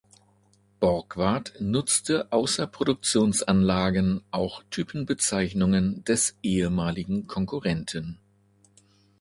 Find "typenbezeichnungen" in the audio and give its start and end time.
4.71-6.03